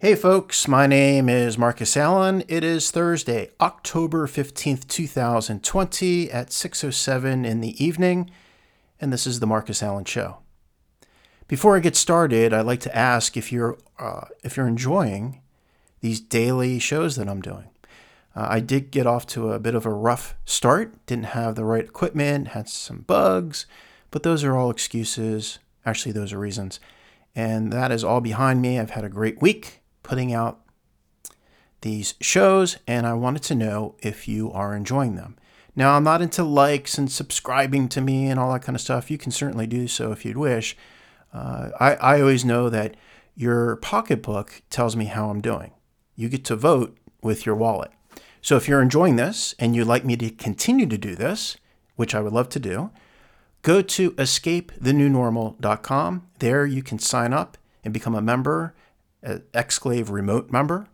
[0.00, 2.44] Hey folks, my name is Marcus Allen.
[2.46, 8.30] It is Thursday, October 15th, 2020 at 6:07 in the evening,
[9.00, 10.36] and this is the Marcus Allen show.
[11.48, 15.40] Before I get started, I'd like to ask if you're uh, if you're enjoying
[16.00, 17.68] these daily shows that I'm doing.
[18.36, 21.64] Uh, I did get off to a bit of a rough start, didn't have the
[21.64, 23.66] right equipment, had some bugs,
[24.12, 25.58] but those are all excuses.
[25.84, 26.78] Actually, those are reasons.
[27.34, 28.78] And that is all behind me.
[28.78, 30.60] I've had a great week putting out
[31.82, 35.36] these shows, and I wanted to know if you are enjoying them.
[35.76, 39.10] Now, I'm not into likes and subscribing to me and all that kind of stuff.
[39.10, 40.78] You can certainly do so if you'd wish.
[41.32, 42.94] Uh, I, I always know that
[43.36, 45.72] your pocketbook tells me how I'm doing.
[46.16, 47.90] You get to vote with your wallet.
[48.40, 51.58] So if you're enjoying this and you'd like me to continue to do this,
[51.96, 52.90] which I would love to do,
[53.60, 56.26] go to escapethenewnormal.com.
[56.38, 58.72] There you can sign up and become a member
[59.22, 60.86] Exclave remote member.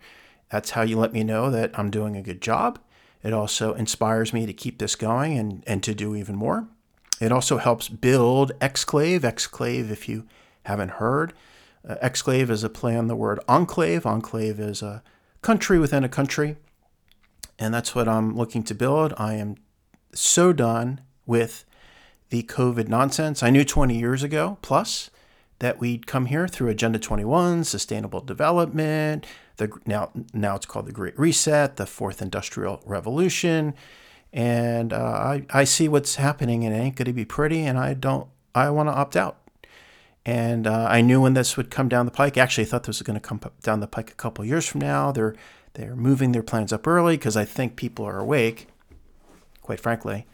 [0.51, 2.79] That's how you let me know that I'm doing a good job.
[3.23, 6.69] It also inspires me to keep this going and, and to do even more.
[7.21, 9.21] It also helps build Exclave.
[9.21, 10.27] Exclave, if you
[10.65, 11.33] haven't heard,
[11.89, 14.05] uh, Exclave is a play on the word enclave.
[14.05, 15.03] Enclave is a
[15.43, 16.57] country within a country.
[17.59, 19.15] And that's what I'm looking to build.
[19.17, 19.57] I am
[20.13, 21.65] so done with
[22.31, 23.43] the COVID nonsense.
[23.43, 25.11] I knew 20 years ago plus
[25.59, 30.93] that we'd come here through Agenda 21, Sustainable Development, the now now it's called the
[30.93, 33.75] Great Reset, the Fourth Industrial Revolution,
[34.33, 37.79] and uh, I I see what's happening and it ain't going to be pretty, and
[37.79, 39.39] I don't I want to opt out.
[40.27, 42.39] And uh, I knew when this would come down the pike.
[42.39, 44.81] Actually, I thought this was going to come down the pike a couple years from
[44.81, 45.13] now.
[45.13, 45.35] They're
[45.75, 48.69] they're moving their plans up early because I think people are awake.
[49.63, 50.27] Quite frankly,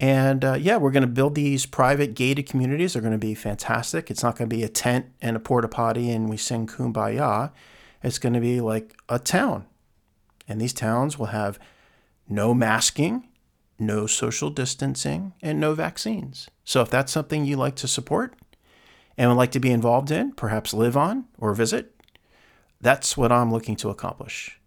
[0.00, 2.92] and uh, yeah, we're going to build these private gated communities.
[2.92, 4.10] They're going to be fantastic.
[4.10, 7.50] It's not going to be a tent and a porta potty and we sing kumbaya.
[8.02, 9.66] It's going to be like a town.
[10.46, 11.58] And these towns will have
[12.28, 13.28] no masking,
[13.78, 16.48] no social distancing, and no vaccines.
[16.64, 18.34] So if that's something you like to support
[19.16, 21.94] and would like to be involved in, perhaps live on or visit,
[22.80, 24.60] that's what I'm looking to accomplish.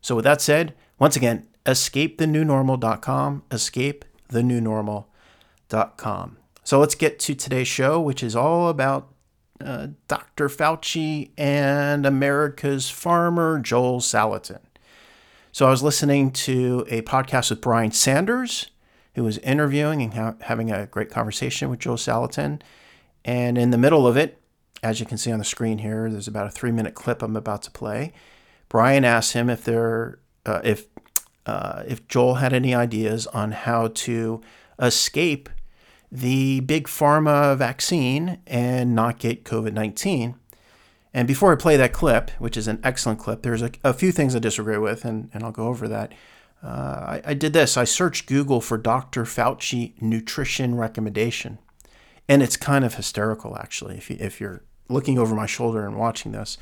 [0.00, 6.36] So with that said, once again, escapethenewnormal.com, escape thenewnormal.com.
[6.64, 9.12] So let's get to today's show, which is all about
[9.60, 10.48] uh, Dr.
[10.48, 14.60] Fauci and America's farmer, Joel Salatin.
[15.52, 18.70] So I was listening to a podcast with Brian Sanders,
[19.14, 22.60] who was interviewing and ha- having a great conversation with Joel Salatin.
[23.24, 24.40] And in the middle of it,
[24.82, 27.36] as you can see on the screen here, there's about a three minute clip I'm
[27.36, 28.12] about to play.
[28.68, 30.86] Brian asked him if there, uh, if
[31.46, 34.40] uh, if Joel had any ideas on how to
[34.78, 35.48] escape
[36.10, 40.34] the big pharma vaccine and not get COVID 19.
[41.12, 44.12] And before I play that clip, which is an excellent clip, there's a, a few
[44.12, 46.12] things I disagree with, and, and I'll go over that.
[46.62, 49.24] Uh, I, I did this I searched Google for Dr.
[49.24, 51.58] Fauci nutrition recommendation.
[52.28, 53.96] And it's kind of hysterical, actually.
[53.96, 56.58] If, you, if you're looking over my shoulder and watching this,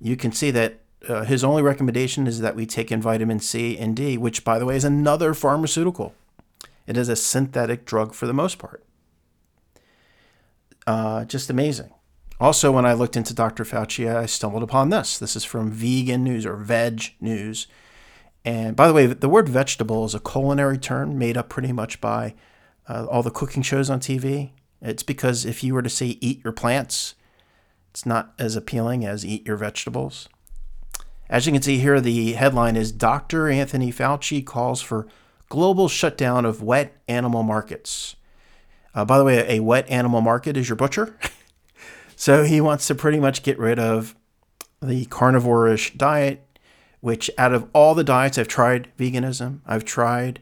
[0.00, 3.78] you can see that uh, his only recommendation is that we take in vitamin C
[3.78, 6.14] and D, which, by the way, is another pharmaceutical.
[6.86, 8.82] It is a synthetic drug for the most part.
[10.86, 11.92] Uh, just amazing.
[12.40, 13.64] Also, when I looked into Dr.
[13.64, 15.18] Fauci, I stumbled upon this.
[15.18, 17.66] This is from Vegan News or Veg News.
[18.44, 22.00] And by the way, the word vegetable is a culinary term made up pretty much
[22.00, 22.34] by
[22.88, 24.52] uh, all the cooking shows on TV.
[24.80, 27.14] It's because if you were to say eat your plants,
[27.90, 30.28] it's not as appealing as eat your vegetables.
[31.30, 33.48] As you can see here, the headline is Dr.
[33.48, 35.06] Anthony Fauci calls for
[35.50, 38.16] global shutdown of wet animal markets.
[38.94, 41.18] Uh, by the way, a wet animal market is your butcher.
[42.16, 44.16] so he wants to pretty much get rid of
[44.80, 46.44] the carnivore-ish diet,
[47.00, 50.40] which out of all the diets I've tried veganism, I've tried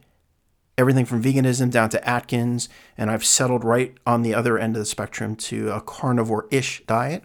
[0.78, 4.80] everything from veganism down to Atkins, and I've settled right on the other end of
[4.80, 7.24] the spectrum to a carnivore-ish diet.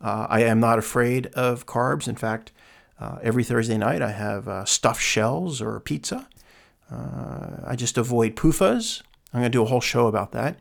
[0.00, 2.08] Uh, I am not afraid of carbs.
[2.08, 2.52] In fact,
[3.00, 6.28] uh, every Thursday night, I have uh, stuffed shells or pizza.
[6.90, 9.02] Uh, I just avoid PUFAs.
[9.32, 10.58] I'm going to do a whole show about that,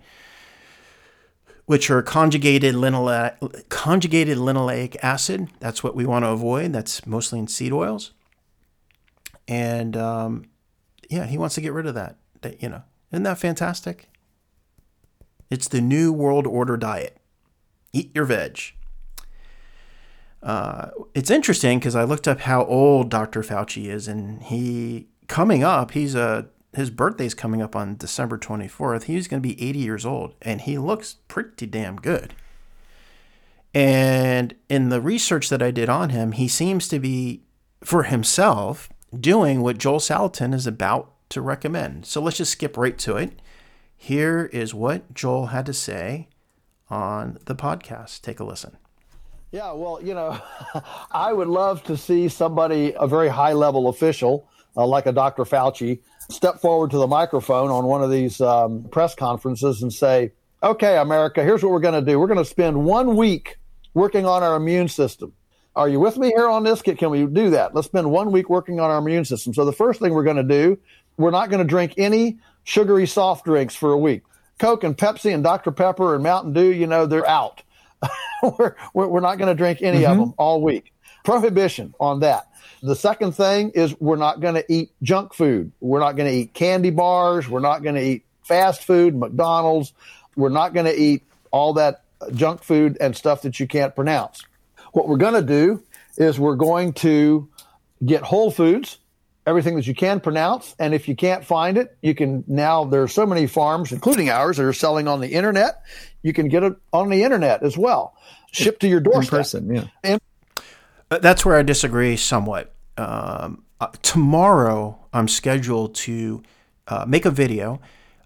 [1.66, 5.50] which are conjugated, linoleic, conjugated linoleic acid.
[5.60, 6.72] That's what we want to avoid.
[6.72, 8.14] That's mostly in seed oils.
[9.48, 10.46] And um,
[11.10, 12.18] yeah, he wants to get rid of that.
[12.42, 12.62] that.
[12.62, 14.08] You know, isn't that fantastic?
[15.50, 17.18] It's the new world order diet.
[17.92, 18.60] Eat your veg.
[20.42, 23.42] Uh, it's interesting because I looked up how old Dr.
[23.42, 29.04] Fauci is, and he coming up, he's a his birthday's coming up on December 24th.
[29.04, 32.34] He's going to be 80 years old, and he looks pretty damn good.
[33.74, 37.44] And in the research that I did on him, he seems to be,
[37.84, 42.06] for himself, doing what Joel Salatin is about to recommend.
[42.06, 43.42] So let's just skip right to it.
[43.96, 46.30] Here is what Joel had to say
[46.90, 48.22] on the podcast.
[48.22, 48.78] Take a listen.
[49.51, 50.40] Yeah, well, you know,
[51.12, 54.48] I would love to see somebody, a very high level official,
[54.78, 55.44] uh, like a Dr.
[55.44, 56.00] Fauci,
[56.30, 60.31] step forward to the microphone on one of these um, press conferences and say,
[60.62, 62.19] okay, America, here's what we're going to do.
[62.19, 63.57] We're going to spend one week
[63.96, 65.34] working on our immune system.
[65.75, 66.81] Are you with me here on this?
[66.81, 67.74] Can, can we do that?
[67.74, 69.54] Let's spend one week working on our immune system.
[69.54, 70.78] So the first thing we're going to do,
[71.18, 74.24] we're not going to drink any sugary soft drinks for a week.
[74.60, 75.72] Coke and Pepsi and Dr.
[75.72, 77.63] Pepper and Mountain Dew, you know, they're out.
[78.44, 80.12] we're, we're not going to drink any mm-hmm.
[80.12, 80.94] of them all week.
[81.24, 82.48] Prohibition on that.
[82.81, 85.72] The second thing is we're not going to eat junk food.
[85.81, 87.48] We're not going to eat candy bars.
[87.48, 89.94] We're not going to eat fast food, McDonald's.
[90.36, 92.04] We're not going to eat all that
[92.34, 94.45] junk food and stuff that you can't pronounce.
[94.94, 95.84] What we're going to do
[96.18, 97.50] is we're going to
[98.06, 98.99] get whole foods,
[99.50, 100.75] everything that you can pronounce.
[100.80, 104.30] And if you can't find it, you can now, there are so many farms, including
[104.30, 105.81] ours, that are selling on the internet.
[106.22, 108.16] You can get it on the internet as well,
[108.51, 109.34] shipped to your doorstep.
[109.34, 109.88] In person, yeah.
[110.04, 110.22] And
[111.12, 112.74] uh, that's where I disagree somewhat.
[112.98, 116.44] Um, uh, tomorrow, I'm scheduled to
[116.88, 117.81] uh, make a video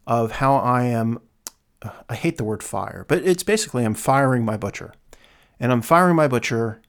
[0.06, 1.20] of how I am.
[1.82, 4.94] Uh, I hate the word fire, but it's basically I'm firing my butcher.
[5.60, 6.82] And I'm firing my butcher.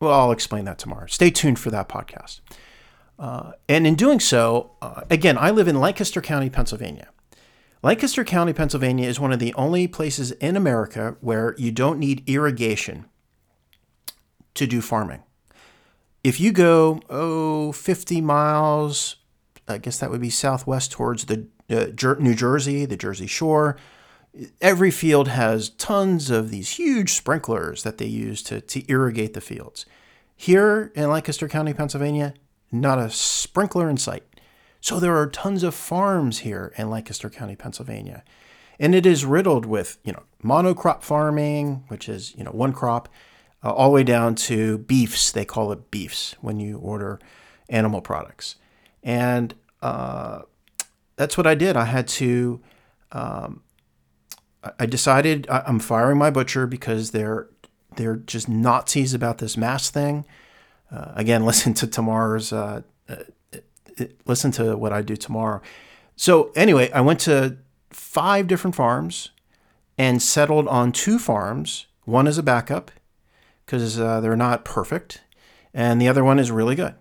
[0.00, 1.06] Well, I'll explain that tomorrow.
[1.06, 2.40] Stay tuned for that podcast.
[3.18, 7.08] Uh, and in doing so, uh, again, I live in Lancaster County, Pennsylvania.
[7.82, 12.28] Lancaster County, Pennsylvania is one of the only places in America where you don't need
[12.28, 13.06] irrigation
[14.54, 15.22] to do farming
[16.24, 19.16] if you go, oh, 50 miles,
[19.66, 21.86] I guess that would be southwest towards the uh,
[22.18, 23.76] New Jersey, the Jersey Shore,
[24.60, 29.40] every field has tons of these huge sprinklers that they use to, to irrigate the
[29.40, 29.86] fields.
[30.36, 32.34] Here in Lancaster County, Pennsylvania,
[32.70, 34.24] not a sprinkler in sight.
[34.80, 38.22] So there are tons of farms here in Lancaster County, Pennsylvania.
[38.78, 43.08] And it is riddled with, you know, monocrop farming, which is, you know, one crop,
[43.64, 45.32] uh, all the way down to beefs.
[45.32, 47.18] They call it beefs when you order
[47.68, 48.56] animal products.
[49.02, 50.42] And uh,
[51.16, 51.76] that's what I did.
[51.76, 52.60] I had to,
[53.10, 53.62] um,
[54.78, 57.48] I decided I'm firing my butcher because they're,
[57.96, 60.24] they're just Nazis about this mass thing.
[60.90, 63.16] Uh, again, listen to tomorrow's, uh, uh,
[64.26, 65.60] listen to what I do tomorrow.
[66.16, 67.58] So, anyway, I went to
[67.90, 69.30] five different farms
[69.96, 71.86] and settled on two farms.
[72.04, 72.90] One is a backup,
[73.64, 75.22] because uh, they're not perfect,
[75.74, 76.94] and the other one is really good.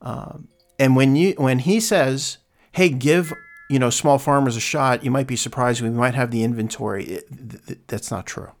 [0.00, 2.38] Um, and when you when he says,
[2.72, 3.34] "Hey, give
[3.68, 5.82] you know small farmers a shot," you might be surprised.
[5.82, 7.04] We might have the inventory.
[7.04, 8.52] It, th- that's not true.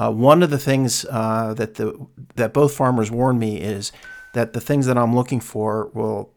[0.00, 2.06] Uh, one of the things uh, that the
[2.36, 3.92] that both farmers warned me is
[4.32, 6.32] that the things that I'm looking for will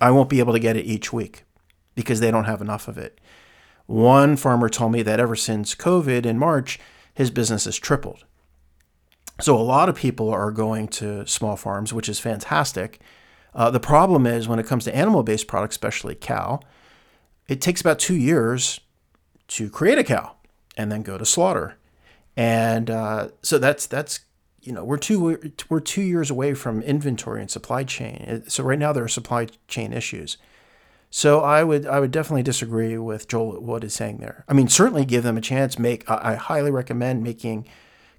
[0.00, 1.42] I won't be able to get it each week
[1.96, 3.20] because they don't have enough of it.
[3.86, 6.78] One farmer told me that ever since COVID in March,
[7.12, 8.24] his business has tripled.
[9.40, 13.00] So a lot of people are going to small farms, which is fantastic.
[13.52, 16.60] Uh, the problem is when it comes to animal based products, especially cow,
[17.48, 18.78] it takes about two years
[19.48, 20.36] to create a cow
[20.76, 21.76] and then go to slaughter.
[22.36, 24.20] And uh, so that's that's
[24.62, 28.44] you know we're two we're two years away from inventory and supply chain.
[28.48, 30.36] So right now there are supply chain issues.
[31.10, 34.44] So I would I would definitely disagree with Joel what is saying there.
[34.48, 35.78] I mean certainly give them a chance.
[35.78, 37.66] Make I highly recommend making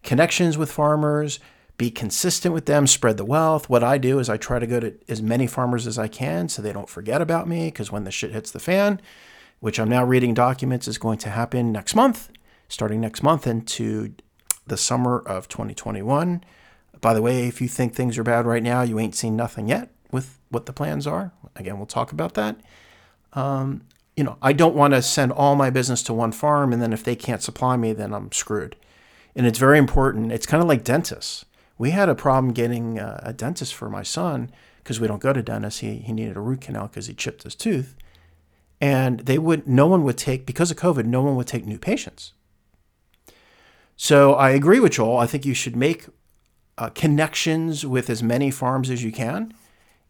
[0.03, 1.39] connections with farmers,
[1.77, 3.69] be consistent with them, spread the wealth.
[3.69, 6.49] What I do is I try to go to as many farmers as I can
[6.49, 8.99] so they don't forget about me because when the shit hits the fan,
[9.61, 12.29] which I'm now reading documents is going to happen next month,
[12.71, 14.13] starting next month into
[14.67, 16.43] the summer of 2021.
[16.99, 19.67] By the way, if you think things are bad right now, you ain't seen nothing
[19.67, 21.31] yet with what the plans are.
[21.55, 22.57] Again, we'll talk about that.
[23.33, 23.83] Um,
[24.15, 26.93] you know, I don't want to send all my business to one farm and then
[26.93, 28.75] if they can't supply me, then I'm screwed
[29.35, 30.31] and it's very important.
[30.31, 31.45] It's kind of like dentists.
[31.77, 35.33] We had a problem getting uh, a dentist for my son because we don't go
[35.33, 35.79] to dentists.
[35.79, 37.95] He, he needed a root canal because he chipped his tooth.
[38.79, 41.77] And they would, no one would take, because of COVID, no one would take new
[41.77, 42.33] patients.
[44.01, 45.17] So I agree with Joel.
[45.17, 46.07] I think you should make
[46.75, 49.53] uh, connections with as many farms as you can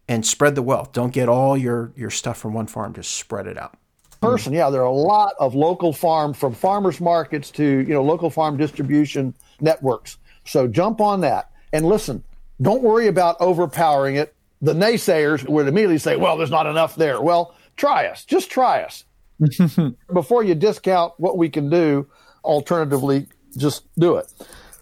[0.08, 0.92] and spread the wealth.
[0.92, 3.76] Don't get all your, your stuff from one farm, just spread it out
[4.22, 4.52] person.
[4.54, 8.30] Yeah, there are a lot of local farm from farmers markets to you know local
[8.30, 10.16] farm distribution networks.
[10.44, 12.24] So jump on that and listen.
[12.62, 14.34] Don't worry about overpowering it.
[14.62, 18.24] The naysayers would immediately say, "Well, there's not enough there." Well, try us.
[18.24, 19.04] Just try us
[20.12, 22.06] before you discount what we can do.
[22.44, 24.32] Alternatively, just do it.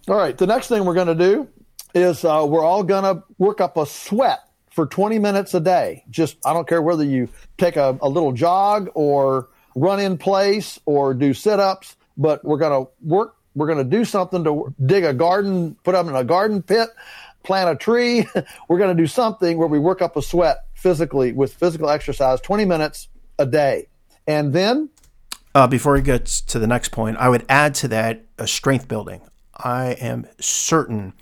[0.08, 0.36] All right.
[0.36, 1.48] The next thing we're going to do
[1.94, 6.04] is uh, we're all going to work up a sweat for 20 minutes a day.
[6.10, 10.78] Just, I don't care whether you take a, a little jog or run in place
[10.86, 14.74] or do sit ups, but we're going to work, we're going to do something to
[14.86, 16.88] dig a garden, put them in a garden pit,
[17.42, 18.26] plant a tree.
[18.68, 22.40] we're going to do something where we work up a sweat physically with physical exercise
[22.40, 23.08] 20 minutes
[23.38, 23.88] a day.
[24.26, 24.90] And then
[25.54, 29.20] uh, before we get to the next point, I would add to that strength building.
[29.56, 31.14] I am certain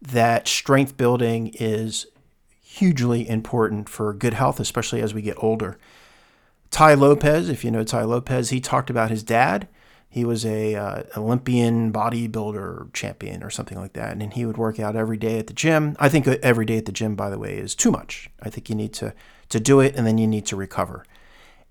[0.00, 2.06] that strength building is
[2.62, 5.78] hugely important for good health, especially as we get older.
[6.70, 9.68] Tai Lopez, if you know Tai Lopez, he talked about his dad.
[10.08, 14.78] He was a uh, Olympian bodybuilder champion or something like that, and he would work
[14.78, 15.96] out every day at the gym.
[15.98, 18.30] I think every day at the gym, by the way, is too much.
[18.42, 19.14] I think you need to
[19.48, 21.04] to do it, and then you need to recover.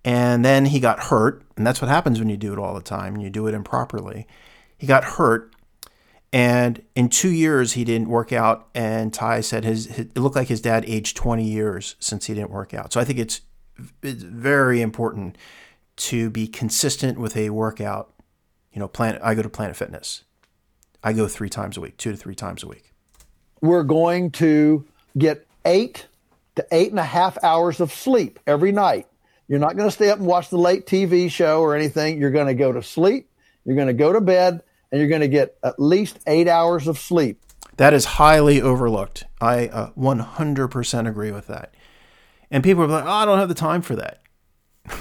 [0.05, 2.81] And then he got hurt, and that's what happens when you do it all the
[2.81, 4.27] time and you do it improperly.
[4.83, 5.55] He got hurt,
[6.33, 8.67] and in two years he didn't work out.
[8.75, 12.33] And Ty said his, his it looked like his dad aged 20 years since he
[12.33, 12.91] didn't work out.
[12.91, 13.39] So I think it's
[14.01, 15.37] it's very important
[15.95, 18.13] to be consistent with a workout.
[18.73, 19.21] You know, Planet.
[19.23, 20.25] I go to Planet Fitness.
[21.01, 22.91] I go three times a week, two to three times a week.
[23.61, 24.85] We're going to
[25.17, 26.07] get eight
[26.57, 29.07] to eight and a half hours of sleep every night.
[29.47, 32.19] You're not going to stay up and watch the late TV show or anything.
[32.19, 33.29] You're going to go to sleep.
[33.63, 34.61] You're going to go to bed
[34.93, 37.41] and you're going to get at least eight hours of sleep.
[37.77, 39.25] That is highly overlooked.
[39.41, 41.73] I uh, 100% agree with that.
[42.51, 44.21] And people are like, oh, I don't have the time for that.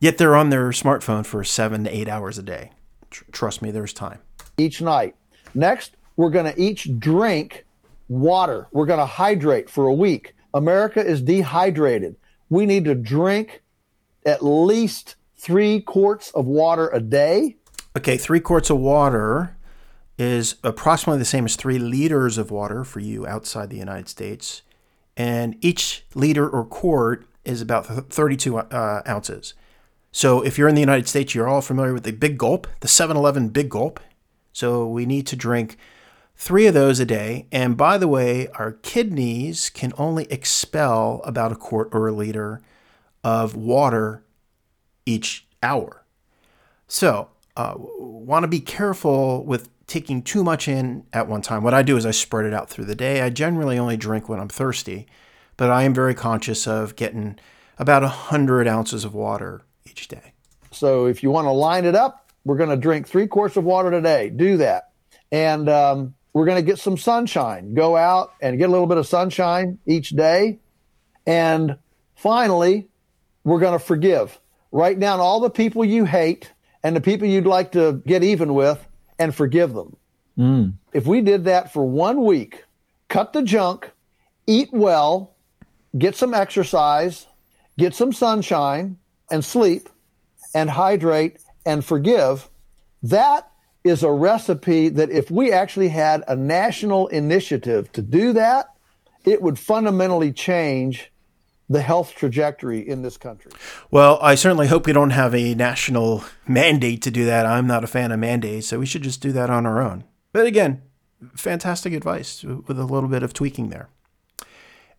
[0.00, 2.70] Yet they're on their smartphone for seven to eight hours a day.
[3.10, 4.20] Tr- trust me, there's time.
[4.56, 5.16] Each night.
[5.52, 7.66] Next, we're going to each drink
[8.08, 8.68] water.
[8.72, 10.34] We're going to hydrate for a week.
[10.54, 12.14] America is dehydrated
[12.54, 13.62] we need to drink
[14.24, 17.56] at least three quarts of water a day.
[17.96, 19.56] Okay, three quarts of water
[20.18, 24.62] is approximately the same as three liters of water for you outside the United States.
[25.16, 29.54] And each liter or quart is about 32 uh, ounces.
[30.10, 32.88] So if you're in the United States, you're all familiar with the big gulp, the
[32.88, 34.00] 7 Eleven big gulp.
[34.52, 35.76] So we need to drink
[36.36, 37.46] three of those a day.
[37.52, 42.60] And by the way, our kidneys can only expel about a quart or a liter
[43.22, 44.24] of water
[45.06, 46.04] each hour.
[46.88, 51.62] So, uh, want to be careful with taking too much in at one time.
[51.62, 53.20] What I do is I spread it out through the day.
[53.20, 55.06] I generally only drink when I'm thirsty,
[55.56, 57.38] but I am very conscious of getting
[57.78, 60.32] about 100 ounces of water each day.
[60.70, 63.64] So, if you want to line it up, we're going to drink three quarts of
[63.64, 64.30] water today.
[64.30, 64.90] Do that.
[65.30, 67.74] And um, we're going to get some sunshine.
[67.74, 70.58] Go out and get a little bit of sunshine each day.
[71.26, 71.78] And
[72.16, 72.88] finally,
[73.44, 74.38] we're going to forgive.
[74.72, 76.52] Write down all the people you hate
[76.84, 78.86] and the people you'd like to get even with
[79.18, 79.96] and forgive them.
[80.38, 80.74] Mm.
[80.92, 82.64] If we did that for one week,
[83.08, 83.90] cut the junk,
[84.46, 85.34] eat well,
[85.96, 87.26] get some exercise,
[87.78, 88.98] get some sunshine
[89.30, 89.88] and sleep
[90.54, 92.50] and hydrate and forgive,
[93.02, 93.50] that
[93.82, 98.66] is a recipe that if we actually had a national initiative to do that,
[99.24, 101.10] it would fundamentally change
[101.68, 103.52] the health trajectory in this country.
[103.90, 107.46] Well, I certainly hope we don't have a national mandate to do that.
[107.46, 110.04] I'm not a fan of mandates, so we should just do that on our own.
[110.32, 110.82] But again,
[111.36, 113.88] fantastic advice with a little bit of tweaking there.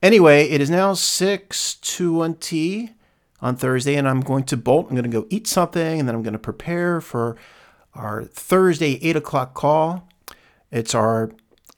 [0.01, 2.93] Anyway, it is now 6:20
[3.41, 4.87] on Thursday and I'm going to bolt.
[4.89, 7.35] I'm going to go eat something and then I'm going to prepare for
[7.93, 10.09] our Thursday 8 o'clock call.
[10.71, 11.31] It's our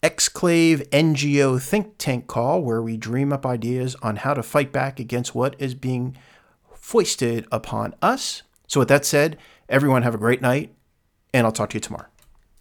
[0.04, 5.00] Exclave NGO think tank call where we dream up ideas on how to fight back
[5.00, 6.16] against what is being
[6.76, 8.44] foisted upon us.
[8.68, 9.38] So, with that said,
[9.68, 10.74] everyone have a great night,
[11.34, 12.08] and I'll talk to you tomorrow.